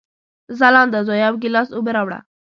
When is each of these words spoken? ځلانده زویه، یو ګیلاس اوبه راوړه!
ځلانده 0.59 0.99
زویه، 1.07 1.25
یو 1.29 1.35
ګیلاس 1.43 1.69
اوبه 1.73 1.91
راوړه! 1.95 2.19